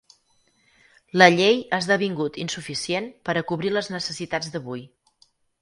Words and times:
La 1.21 1.27
llei 1.35 1.59
ha 1.67 1.79
esdevingut 1.85 2.41
insuficient 2.45 3.13
per 3.29 3.37
a 3.43 3.47
cobrir 3.53 3.75
les 3.77 3.93
necessitats 3.97 4.55
d'avui. 4.57 4.87